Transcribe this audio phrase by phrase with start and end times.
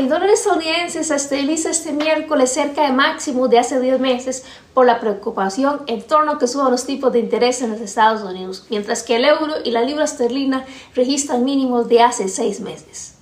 [0.00, 4.86] El dólar estadounidense se estabiliza este miércoles cerca de máximo de hace 10 meses por
[4.86, 8.64] la preocupación en torno a que suban los tipos de interés en los Estados Unidos,
[8.70, 13.16] mientras que el euro y la libra esterlina registran mínimos de hace 6 meses.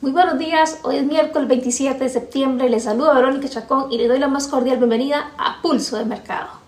[0.00, 4.08] Muy buenos días, hoy es miércoles 27 de septiembre, les saluda Verónica Chacón y le
[4.08, 6.61] doy la más cordial bienvenida a Pulso de Mercado.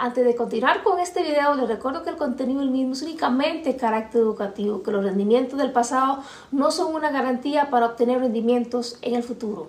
[0.00, 3.74] Antes de continuar con este video, les recuerdo que el contenido del mismo es únicamente
[3.74, 6.22] carácter educativo, que los rendimientos del pasado
[6.52, 9.66] no son una garantía para obtener rendimientos en el futuro.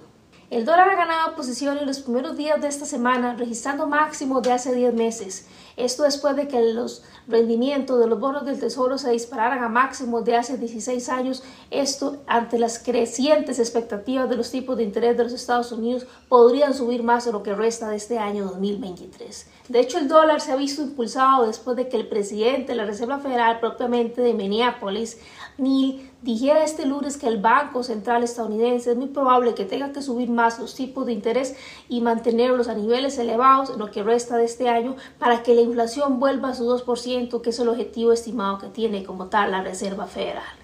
[0.52, 4.52] El dólar ha ganado posición en los primeros días de esta semana, registrando máximos de
[4.52, 5.48] hace 10 meses.
[5.78, 10.26] Esto después de que los rendimientos de los bonos del Tesoro se dispararan a máximos
[10.26, 11.44] de hace 16 años.
[11.70, 16.74] Esto ante las crecientes expectativas de los tipos de interés de los Estados Unidos podrían
[16.74, 19.48] subir más en lo que resta de este año 2023.
[19.70, 22.86] De hecho, el dólar se ha visto impulsado después de que el presidente de la
[22.86, 25.20] Reserva Federal propiamente de Minneapolis,
[25.60, 30.02] Neil, dijera este lunes que el Banco Central estadounidense es muy probable que tenga que
[30.02, 31.56] subir más los tipos de interés
[31.88, 35.62] y mantenerlos a niveles elevados en lo que resta de este año para que la
[35.62, 39.62] inflación vuelva a su 2%, que es el objetivo estimado que tiene como tal la
[39.62, 40.59] Reserva Federal.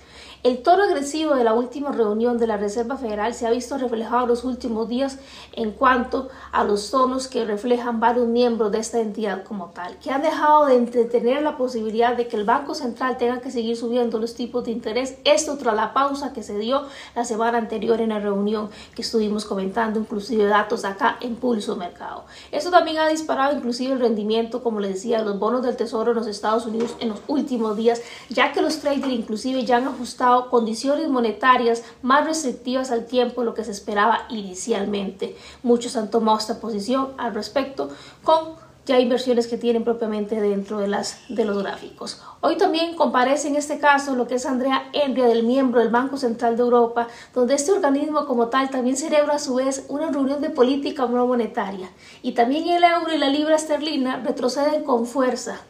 [0.45, 4.25] El tono agresivo de la última reunión de la Reserva Federal se ha visto reflejado
[4.25, 5.17] en los últimos días
[5.53, 10.11] en cuanto a los tonos que reflejan varios miembros de esta entidad como tal, que
[10.11, 14.19] han dejado de entretener la posibilidad de que el Banco Central tenga que seguir subiendo
[14.19, 16.83] los tipos de interés, esto tras la pausa que se dio
[17.16, 22.23] la semana anterior en la reunión que estuvimos comentando, inclusive datos acá en Pulso Mercado.
[22.51, 26.17] Esto también ha disparado inclusive el rendimiento, como les decía, los bonos del Tesoro en
[26.17, 30.34] los Estados Unidos en los últimos días, ya que los traders inclusive ya han ajustado
[30.44, 35.36] condiciones monetarias más restrictivas al tiempo de lo que se esperaba inicialmente.
[35.64, 37.89] Muchos han tomado esta posición al respecto
[38.23, 42.22] con ya inversiones que tienen propiamente dentro de, las, de los gráficos.
[42.41, 46.18] Hoy también comparece en este caso lo que es Andrea Enria, del miembro del Banco
[46.18, 50.41] Central de Europa, donde este organismo como tal también celebra a su vez una reunión
[50.41, 51.90] de política no monetaria.
[52.22, 55.62] Y también el euro y la libra esterlina retroceden con fuerza.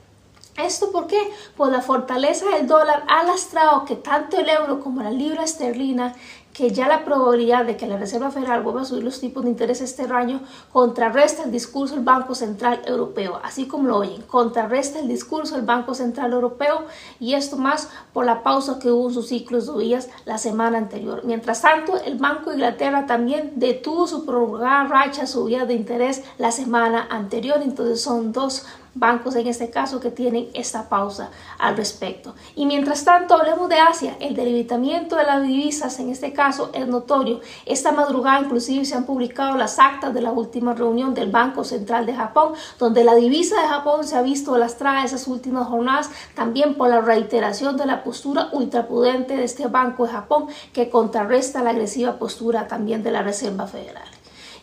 [0.57, 1.19] ¿Esto por qué?
[1.57, 6.15] Pues la fortaleza del dólar ha lastrado que tanto el euro como la libra esterlina
[6.53, 9.49] que ya la probabilidad de que la Reserva Federal vuelva a subir los tipos de
[9.49, 10.39] interés este año
[10.71, 15.65] contrarresta el discurso del Banco Central Europeo, así como lo oyen, contrarresta el discurso del
[15.65, 16.85] Banco Central Europeo
[17.19, 20.77] y esto más por la pausa que hubo en sus ciclos de días la semana
[20.77, 21.23] anterior.
[21.25, 26.51] Mientras tanto, el Banco de Inglaterra también detuvo su prolongada racha subida de interés la
[26.51, 28.65] semana anterior, entonces son dos
[28.95, 31.29] bancos en este caso que tienen esta pausa
[31.59, 32.33] al respecto.
[32.55, 36.87] Y mientras tanto, hablemos de Asia, el debilitamiento de las divisas en este caso es
[36.87, 37.41] notorio.
[37.65, 42.05] Esta madrugada inclusive se han publicado las actas de la última reunión del Banco Central
[42.05, 46.75] de Japón, donde la divisa de Japón se ha visto lastrada esas últimas jornadas, también
[46.75, 51.71] por la reiteración de la postura ultrapudente de este Banco de Japón que contrarresta la
[51.71, 54.14] agresiva postura también de la Reserva Federal.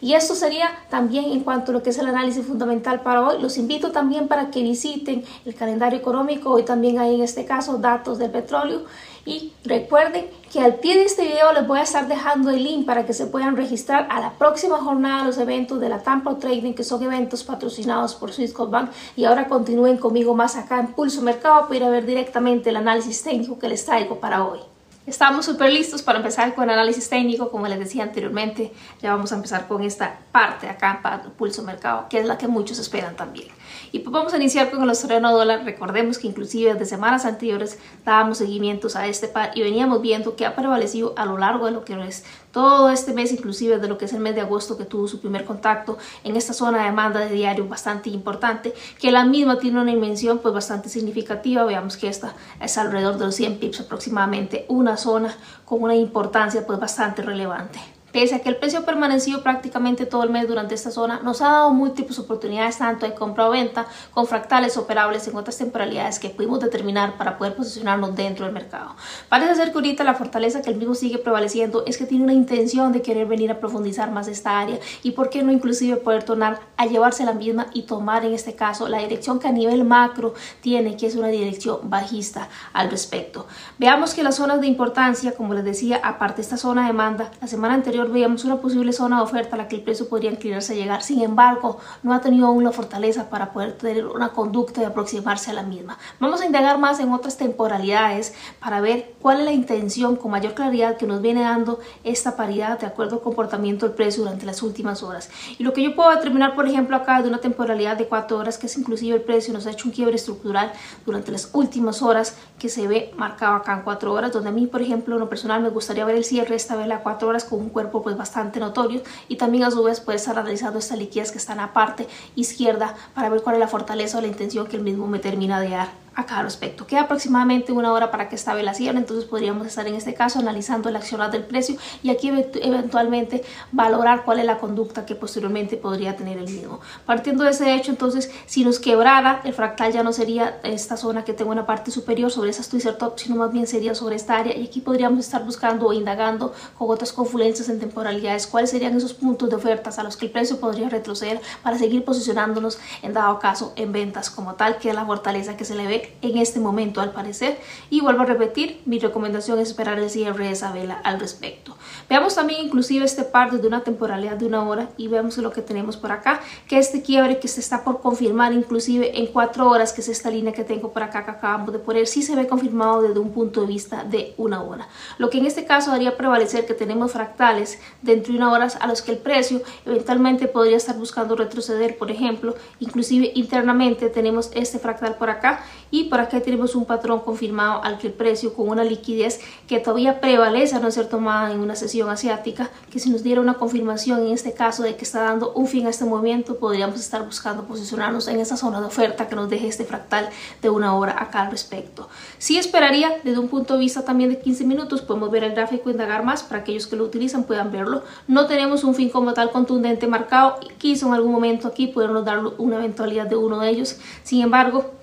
[0.03, 3.41] Y esto sería también en cuanto a lo que es el análisis fundamental para hoy.
[3.41, 6.51] Los invito también para que visiten el calendario económico.
[6.51, 8.83] Hoy también hay en este caso datos del petróleo.
[9.25, 12.85] Y recuerden que al pie de este video les voy a estar dejando el link
[12.85, 16.37] para que se puedan registrar a la próxima jornada de los eventos de la Tampa
[16.37, 21.23] Trading, que son eventos patrocinados por Swissquote Y ahora continúen conmigo más acá en Pulso
[21.23, 24.72] Mercado para ir a ver directamente el análisis técnico que les traigo para hoy.
[25.05, 29.35] Estamos súper listos para empezar con análisis técnico, como les decía anteriormente, ya vamos a
[29.35, 33.17] empezar con esta parte acá para el pulso mercado, que es la que muchos esperan
[33.17, 33.49] también.
[33.91, 35.65] Y pues vamos a iniciar con el australiano dólar.
[35.65, 40.47] Recordemos que inclusive desde semanas anteriores dábamos seguimientos a este par y veníamos viendo que
[40.47, 43.99] ha prevalecido a lo largo de lo que es todo este mes, inclusive de lo
[43.99, 46.85] que es el mes de agosto que tuvo su primer contacto en esta zona de
[46.85, 51.65] demanda de diario bastante importante, que la misma tiene una dimensión pues bastante significativa.
[51.65, 56.67] Veamos que esta es alrededor de los 100 pips aproximadamente, una zona con una importancia
[56.67, 57.81] pues bastante relevante.
[58.13, 61.41] Pese a que el precio ha permanecido prácticamente todo el mes durante esta zona, nos
[61.41, 66.19] ha dado múltiples oportunidades tanto de compra o venta con fractales operables en otras temporalidades
[66.19, 68.95] que pudimos determinar para poder posicionarnos dentro del mercado.
[69.31, 72.35] Parece ser que ahorita la fortaleza que el mismo sigue prevaleciendo es que tiene una
[72.35, 76.23] intención de querer venir a profundizar más esta área y por qué no inclusive poder
[76.23, 79.85] tornar a llevarse la misma y tomar en este caso la dirección que a nivel
[79.85, 83.47] macro tiene, que es una dirección bajista al respecto.
[83.79, 87.47] Veamos que las zonas de importancia, como les decía, aparte esta zona de demanda, la
[87.47, 90.31] semana anterior superior veíamos una posible zona de oferta a la que el precio podría
[90.31, 91.03] inclinarse a llegar.
[91.03, 95.51] Sin embargo, no ha tenido aún la fortaleza para poder tener una conducta de aproximarse
[95.51, 95.99] a la misma.
[96.19, 100.55] Vamos a indagar más en otras temporalidades para ver cuál es la intención con mayor
[100.55, 104.63] claridad que nos viene dando esta paridad de acuerdo al comportamiento del precio durante las
[104.63, 105.31] últimas horas.
[105.59, 108.59] Y lo que yo puedo determinar, por ejemplo, acá de una temporalidad de cuatro horas,
[108.59, 110.73] que es inclusive el precio nos ha hecho un quiebre estructural
[111.05, 114.67] durante las últimas horas que se ve marcado acá en cuatro horas, donde a mí,
[114.67, 117.45] por ejemplo, en lo personal me gustaría ver el cierre esta vela a cuatro horas
[117.45, 120.97] con un cuerpo pues bastante notorio y también a su vez puede estar analizando esta
[120.97, 122.07] liquidez que está en la parte
[122.37, 125.61] izquierda para ver cuál es la fortaleza o la intención que el mismo me termina
[125.61, 126.87] de dar a cada respecto.
[126.87, 130.39] Queda aproximadamente una hora para que esta vela cierre, entonces podríamos estar en este caso
[130.39, 135.77] analizando el accionar del precio y aquí eventualmente valorar cuál es la conducta que posteriormente
[135.77, 136.81] podría tener el mismo.
[137.07, 141.25] Partiendo de ese hecho, entonces, si nos quebrara, el fractal ya no sería esta zona
[141.25, 144.17] que tengo en la parte superior sobre esa twister top, sino más bien sería sobre
[144.17, 148.71] esta área y aquí podríamos estar buscando o indagando con otras confluencias en temporalidades cuáles
[148.71, 152.79] serían esos puntos de ofertas a los que el precio podría retroceder para seguir posicionándonos
[153.03, 156.02] en dado caso en ventas como tal, que es la fortaleza que se le ve
[156.23, 157.59] en este momento al parecer.
[157.91, 161.77] Y vuelvo a repetir mi recomendación es esperar el cierre de esa vela al respecto.
[162.09, 165.63] Veamos también inclusive este par de una temporalidad de una hora y veamos lo que
[165.63, 169.93] tenemos por acá que este quiebre que se está por confirmar inclusive en cuatro horas
[169.93, 172.47] que es esta línea que tengo por acá que acabamos de poner sí se ve
[172.47, 174.89] confirmado desde un punto de vista de una hora.
[175.19, 178.87] Lo que en este caso haría prevalecer que tenemos fractales dentro de una hora a
[178.87, 181.97] los que el precio eventualmente podría estar buscando retroceder.
[181.97, 187.21] Por ejemplo inclusive internamente tenemos este fractal por acá y por acá tenemos un patrón
[187.21, 191.53] confirmado al que el precio con una liquidez que todavía prevalece a no ser tomada
[191.53, 195.05] en una sesión asiática que si nos diera una confirmación en este caso de que
[195.05, 198.87] está dando un fin a este movimiento podríamos estar buscando posicionarnos en esa zona de
[198.87, 200.31] oferta que nos deje este fractal
[200.63, 202.09] de una hora acá al respecto.
[202.39, 205.91] Sí esperaría desde un punto de vista también de 15 minutos podemos ver el gráfico
[205.91, 208.03] e indagar más para aquellos que lo utilizan puedan verlo.
[208.27, 212.41] No tenemos un fin como tal contundente marcado quiso en algún momento aquí podernos dar
[212.57, 213.99] una eventualidad de uno de ellos.
[214.23, 215.02] Sin embargo,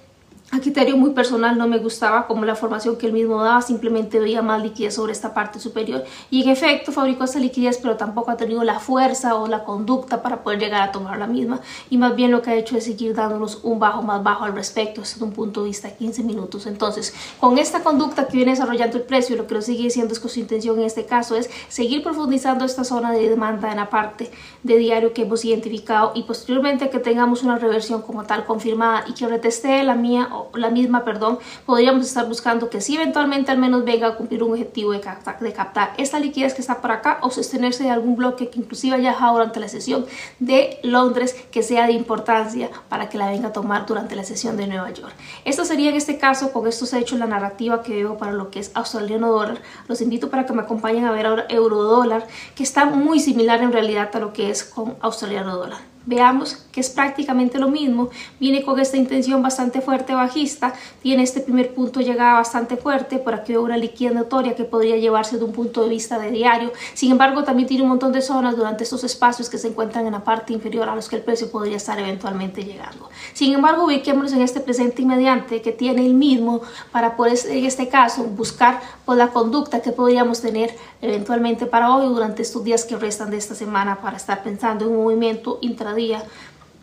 [0.51, 4.19] a criterio muy personal no me gustaba como la formación que él mismo daba, simplemente
[4.19, 6.03] veía más liquidez sobre esta parte superior.
[6.31, 10.23] Y en efecto fabricó esta liquidez pero tampoco ha tenido la fuerza o la conducta
[10.23, 11.61] para poder llegar a tomar la misma.
[11.91, 14.55] Y más bien lo que ha hecho es seguir dándonos un bajo más bajo al
[14.55, 15.01] respecto.
[15.01, 16.65] Desde un punto de vista de 15 minutos.
[16.65, 20.19] Entonces con esta conducta que viene desarrollando el precio lo que lo sigue diciendo es
[20.19, 23.89] que su intención en este caso es seguir profundizando esta zona de demanda en la
[23.89, 24.31] parte
[24.63, 29.13] de diario que hemos identificado y posteriormente que tengamos una reversión como tal confirmada y
[29.13, 33.83] que reteste la mía la misma, perdón, podríamos estar buscando que si eventualmente al menos
[33.83, 35.53] venga a cumplir un objetivo de captar, de
[35.97, 39.33] esta liquidez que está por acá o sostenerse de algún bloque que inclusive haya dejado
[39.33, 40.05] durante la sesión
[40.39, 44.57] de Londres que sea de importancia para que la venga a tomar durante la sesión
[44.57, 45.13] de Nueva York.
[45.45, 48.59] Esto sería en este caso, con estos hechos, la narrativa que veo para lo que
[48.59, 49.61] es australiano dólar.
[49.87, 53.61] Los invito para que me acompañen a ver ahora euro dólar, que está muy similar
[53.61, 58.09] en realidad a lo que es con australiano dólar veamos es prácticamente lo mismo,
[58.39, 63.33] viene con esta intención bastante fuerte bajista, tiene este primer punto llegada bastante fuerte, por
[63.33, 66.71] aquí veo una liquidez notoria que podría llevarse de un punto de vista de diario,
[66.93, 70.13] sin embargo también tiene un montón de zonas durante estos espacios que se encuentran en
[70.13, 73.09] la parte inferior a los que el precio podría estar eventualmente llegando.
[73.33, 76.61] Sin embargo, ubiquémonos en este presente inmediante que tiene el mismo
[76.91, 82.07] para poder en este caso buscar por la conducta que podríamos tener eventualmente para hoy
[82.07, 85.93] durante estos días que restan de esta semana para estar pensando en un movimiento intra
[85.93, 86.23] día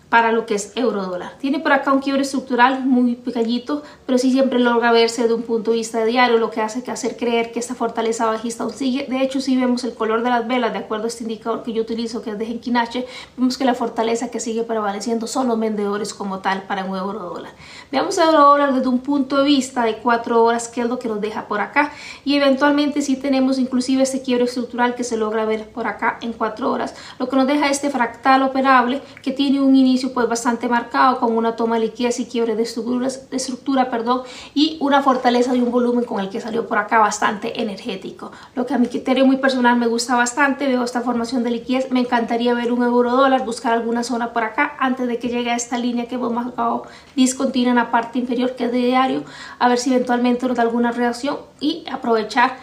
[0.08, 1.32] para lo que es euro dólar.
[1.40, 5.42] Tiene por acá un quiebre estructural muy pequeñito, pero sí siempre logra verse de un
[5.42, 8.72] punto de vista diario, lo que hace que hacer creer que esta fortaleza bajista aún
[8.72, 9.06] sigue.
[9.08, 11.72] De hecho, si vemos el color de las velas, de acuerdo a este indicador que
[11.72, 13.06] yo utilizo, que es de Genkinache,
[13.36, 17.18] vemos que la fortaleza que sigue prevaleciendo son los vendedores como tal para un euro
[17.18, 17.52] dólar.
[17.90, 21.08] Veamos euro dólar desde un punto de vista de cuatro horas, que es lo que
[21.08, 21.92] nos deja por acá,
[22.25, 26.32] y eventualmente si tenemos inclusive este quiebre estructural que se logra ver por acá en
[26.32, 30.68] cuatro horas, lo que nos deja este fractal operable que tiene un inicio pues bastante
[30.68, 34.22] marcado con una toma de liquidez y quiebre de estructura, de estructura perdón,
[34.54, 38.32] y una fortaleza de un volumen con el que salió por acá bastante energético.
[38.54, 41.90] Lo que a mi criterio muy personal me gusta bastante, veo esta formación de liquidez,
[41.90, 45.50] me encantaría ver un euro dólar, buscar alguna zona por acá antes de que llegue
[45.50, 46.84] a esta línea que hemos marcado
[47.14, 49.24] discontinua en la parte inferior que es de diario,
[49.58, 52.56] a ver si eventualmente nos da alguna reacción y aprovechar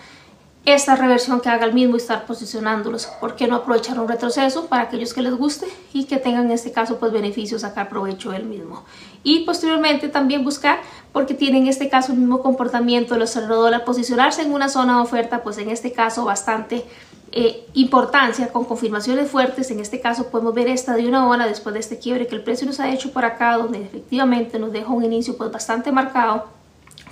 [0.66, 3.08] esta reversión que haga el mismo y estar posicionándolos.
[3.20, 6.52] ¿Por qué no aprovechar un retroceso para aquellos que les guste y que tengan en
[6.52, 8.84] este caso pues beneficios, sacar provecho del mismo?
[9.24, 10.80] Y posteriormente también buscar,
[11.12, 14.98] porque tienen en este caso el mismo comportamiento de los dólar, posicionarse en una zona
[14.98, 16.86] de oferta, pues en este caso bastante
[17.34, 19.70] eh, importancia con confirmaciones fuertes.
[19.70, 22.44] En este caso podemos ver esta de una hora después de este quiebre que el
[22.44, 26.53] precio nos ha hecho por acá, donde efectivamente nos deja un inicio pues bastante marcado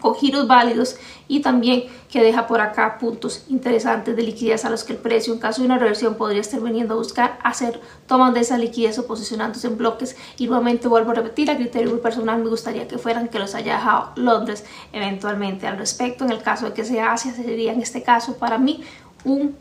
[0.01, 0.97] con giros válidos
[1.29, 5.33] y también que deja por acá puntos interesantes de liquidez a los que el precio
[5.33, 8.99] en caso de una reversión podría estar veniendo a buscar hacer tomas de esa liquidez
[8.99, 10.17] o posicionándose en bloques.
[10.37, 13.55] Y nuevamente vuelvo a repetir a criterio muy personal me gustaría que fueran que los
[13.55, 15.67] haya dejado Londres eventualmente.
[15.67, 18.83] Al respecto en el caso de que sea Asia sería en este caso para mí
[19.23, 19.55] un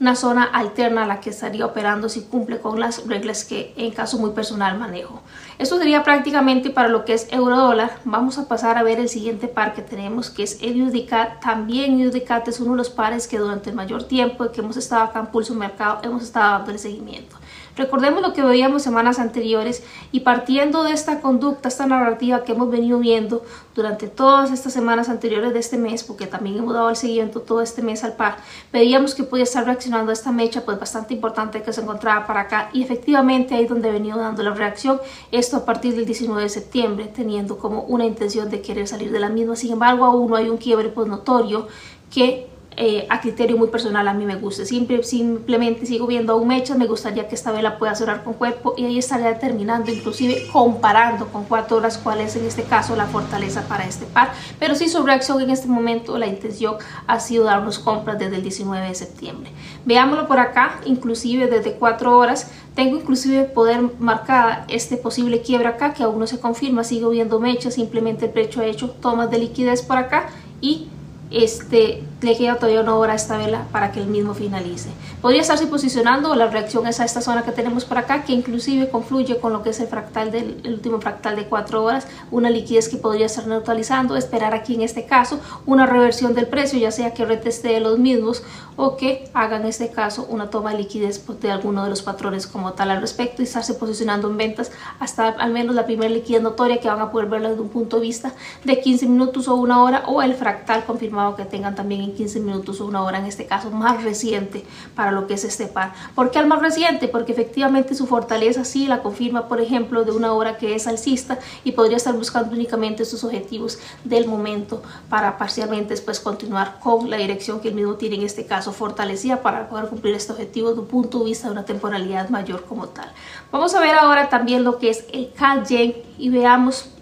[0.00, 3.92] una zona alterna a la que estaría operando si cumple con las reglas que en
[3.92, 5.22] caso muy personal manejo.
[5.58, 7.98] Esto sería prácticamente para lo que es euro dólar.
[8.04, 11.40] Vamos a pasar a ver el siguiente par que tenemos que es el UDCAT.
[11.40, 15.04] También UDCAT es uno de los pares que durante el mayor tiempo que hemos estado
[15.04, 17.36] acá en Pulso Mercado hemos estado dando el seguimiento.
[17.76, 22.70] Recordemos lo que veíamos semanas anteriores y partiendo de esta conducta, esta narrativa que hemos
[22.70, 23.42] venido viendo
[23.74, 27.62] durante todas estas semanas anteriores de este mes, porque también hemos dado el seguimiento todo
[27.62, 28.36] este mes al par,
[28.72, 32.42] veíamos que podía estar reaccionando a esta mecha pues bastante importante que se encontraba para
[32.42, 35.00] acá y efectivamente ahí donde he venido dando la reacción,
[35.32, 39.18] esto a partir del 19 de septiembre, teniendo como una intención de querer salir de
[39.18, 39.56] la misma.
[39.56, 41.66] Sin embargo, aún no hay un quiebre pues notorio
[42.12, 44.64] que eh, a criterio muy personal a mí me gusta.
[44.64, 48.74] Siempre, simplemente sigo viendo aún mechas, me gustaría que esta vela pueda cerrar con cuerpo
[48.76, 53.06] y ahí estaría determinando, inclusive comparando con cuatro horas cuál es en este caso la
[53.06, 54.32] fortaleza para este par.
[54.58, 56.76] Pero sí su reacción en este momento, la intención
[57.06, 59.50] ha sido darnos compras desde el 19 de septiembre.
[59.84, 65.94] Veámoslo por acá, inclusive desde cuatro horas, tengo inclusive poder marcada este posible quiebra acá
[65.94, 69.38] que aún no se confirma, sigo viendo mechas, simplemente el precio ha hecho tomas de
[69.38, 70.28] liquidez por acá
[70.60, 70.88] y
[71.30, 74.90] este, le queda todavía una hora esta vela para que el mismo finalice.
[75.20, 78.88] Podría estarse posicionando, la reacción es a esta zona que tenemos por acá, que inclusive
[78.88, 82.88] confluye con lo que es el fractal del último fractal de 4 horas, una liquidez
[82.88, 87.14] que podría estar neutralizando, esperar aquí en este caso una reversión del precio, ya sea
[87.14, 88.42] que reteste los mismos
[88.76, 92.46] o que haga en este caso una toma de liquidez de alguno de los patrones
[92.46, 96.42] como tal al respecto y estarse posicionando en ventas hasta al menos la primera liquidez
[96.42, 98.32] notoria que van a poder verlo desde un punto de vista
[98.64, 102.40] de 15 minutos o una hora o el fractal confirmado que tengan también en 15
[102.40, 105.92] minutos o una hora en este caso más reciente para lo que es este par.
[106.14, 107.08] ¿Por qué al más reciente?
[107.08, 111.38] Porque efectivamente su fortaleza sí la confirma por ejemplo de una hora que es alcista
[111.64, 117.16] y podría estar buscando únicamente sus objetivos del momento para parcialmente después continuar con la
[117.16, 120.80] dirección que el mismo tiene en este caso fortalecida para poder cumplir este objetivo de
[120.80, 123.10] un punto de vista de una temporalidad mayor como tal.
[123.50, 126.93] Vamos a ver ahora también lo que es el Kallen y veamos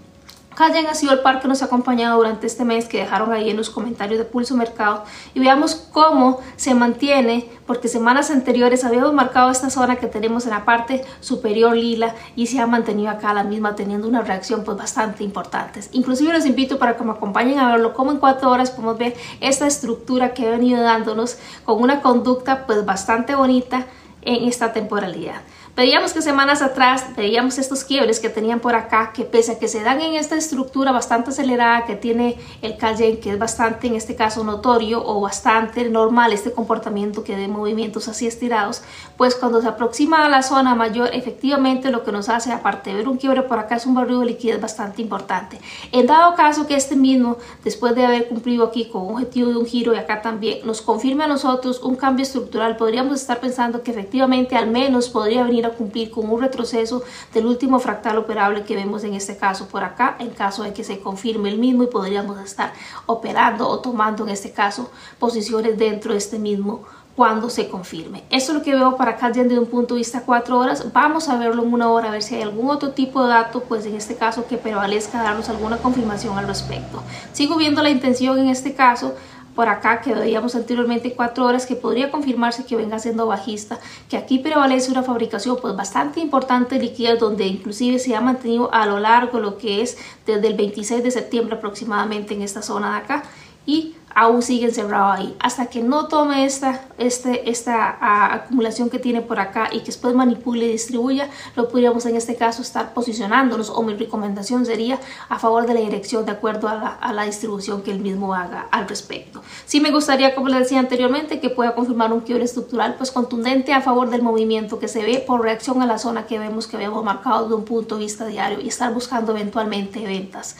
[0.54, 3.48] Callen ha sido el par que nos ha acompañado durante este mes que dejaron ahí
[3.48, 5.04] en los comentarios de Pulso Mercado
[5.34, 10.50] y veamos cómo se mantiene porque semanas anteriores habíamos marcado esta zona que tenemos en
[10.50, 14.76] la parte superior lila y se ha mantenido acá la misma teniendo una reacción pues
[14.76, 15.80] bastante importante.
[15.92, 19.14] Inclusive los invito para que me acompañen a verlo como en cuatro horas podemos ver
[19.40, 23.86] esta estructura que ha venido dándonos con una conducta pues bastante bonita
[24.22, 25.42] en esta temporalidad.
[25.74, 29.68] Veíamos que semanas atrás veíamos estos quiebres que tenían por acá, que pese a que
[29.68, 33.94] se dan en esta estructura bastante acelerada que tiene el Cayenne, que es bastante en
[33.94, 38.82] este caso notorio o bastante normal este comportamiento que de movimientos así estirados,
[39.16, 42.96] pues cuando se aproxima a la zona mayor, efectivamente lo que nos hace, aparte de
[42.96, 45.58] ver un quiebre por acá, es un barrio de liquidez bastante importante.
[45.90, 49.56] En dado caso que este mismo, después de haber cumplido aquí con un objetivo de
[49.56, 53.82] un giro y acá también, nos confirme a nosotros un cambio estructural, podríamos estar pensando
[53.82, 57.02] que efectivamente al menos podría venir a cumplir con un retroceso
[57.32, 60.84] del último fractal operable que vemos en este caso por acá, en caso de que
[60.84, 62.72] se confirme el mismo y podríamos estar
[63.06, 68.24] operando o tomando en este caso posiciones dentro de este mismo cuando se confirme.
[68.30, 70.92] Eso es lo que veo para acá desde un punto de vista cuatro horas.
[70.92, 73.62] Vamos a verlo en una hora, a ver si hay algún otro tipo de dato,
[73.64, 77.02] pues en este caso que prevalezca, darnos alguna confirmación al respecto.
[77.32, 79.14] Sigo viendo la intención en este caso
[79.54, 83.78] por acá que veíamos anteriormente cuatro horas que podría confirmarse que venga siendo bajista
[84.08, 88.86] que aquí prevalece una fabricación pues bastante importante de donde inclusive se ha mantenido a
[88.86, 92.96] lo largo lo que es desde el 26 de septiembre aproximadamente en esta zona de
[92.98, 93.22] acá
[93.66, 95.36] y aún sigue encerrado ahí.
[95.40, 100.14] Hasta que no tome esta, este, esta acumulación que tiene por acá y que después
[100.14, 105.38] manipule y distribuya, lo podríamos en este caso estar posicionándonos o mi recomendación sería a
[105.38, 109.42] favor de la dirección de acuerdo a la, distribución que el mismo haga al respecto.
[109.64, 113.72] Sí me gustaría, como les decía anteriormente, que pueda confirmar un quiebre estructural pues contundente
[113.72, 116.76] a favor del movimiento que se ve por reacción a la zona que vemos que
[116.76, 120.56] habíamos marcado de un punto de vista diario y estar buscando eventualmente ventas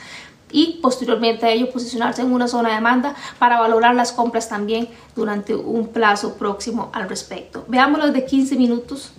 [0.53, 4.87] y posteriormente a ello posicionarse en una zona de demanda para valorar las compras también
[5.15, 7.65] durante un plazo próximo al respecto.
[7.67, 9.11] Veámoslo de 15 minutos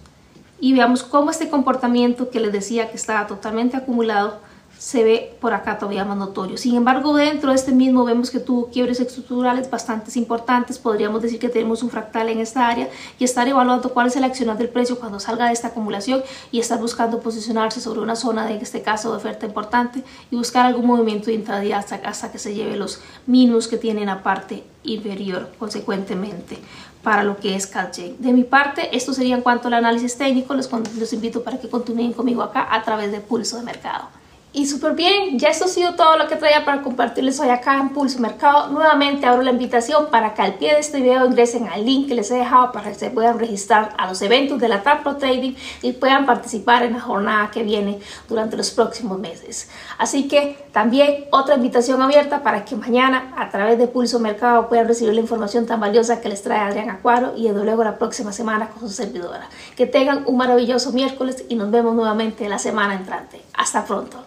[0.61, 4.39] y veamos cómo este comportamiento que les decía que estaba totalmente acumulado
[4.79, 6.57] se ve por acá todavía más notorio.
[6.57, 10.79] Sin embargo, dentro de este mismo vemos que tuvo quiebres estructurales bastante importantes.
[10.79, 12.89] Podríamos decir que tenemos un fractal en esta área
[13.19, 16.61] y estar evaluando cuál es el accionar del precio cuando salga de esta acumulación y
[16.61, 20.67] estar buscando posicionarse sobre una zona de, en este caso, de oferta importante y buscar
[20.67, 24.65] algún movimiento de intradía hasta, hasta que se lleve los mínimos que tienen la parte
[24.83, 26.59] inferior, consecuentemente
[27.03, 28.17] para lo que es CalJ.
[28.19, 30.55] De mi parte, esto sería en cuanto al análisis técnico.
[30.55, 34.09] los invito para que continúen conmigo acá a través de Pulso de Mercado.
[34.57, 37.77] Y súper bien, ya esto ha sido todo lo que traía para compartirles hoy acá
[37.81, 38.69] en Pulso Mercado.
[38.69, 42.15] Nuevamente abro la invitación para que al pie de este video ingresen al link que
[42.15, 45.17] les he dejado para que se puedan registrar a los eventos de la TAP Pro
[45.17, 49.69] Trading y puedan participar en la jornada que viene durante los próximos meses.
[49.99, 54.87] Así que también otra invitación abierta para que mañana a través de Pulso Mercado puedan
[54.87, 58.69] recibir la información tan valiosa que les trae Adrián Acuaro y luego la próxima semana
[58.69, 59.49] con su servidora.
[59.77, 63.43] Que tengan un maravilloso miércoles y nos vemos nuevamente la semana entrante.
[63.53, 64.25] Hasta pronto.